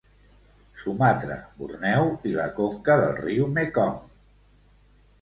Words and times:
Sumatra, 0.83 1.37
Borneo 1.59 2.09
i 2.31 2.33
la 2.39 2.49
conca 2.63 2.99
del 3.05 3.17
riu 3.23 3.49
Mekong. 3.55 4.05